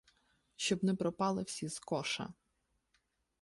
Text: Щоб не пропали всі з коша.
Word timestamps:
Щоб 0.55 0.83
не 0.83 0.95
пропали 0.95 1.43
всі 1.43 1.67
з 1.69 1.79
коша. 1.79 2.33